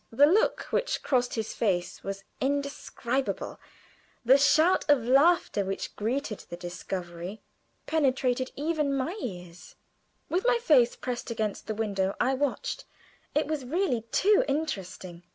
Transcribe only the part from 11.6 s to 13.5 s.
the window I watched; it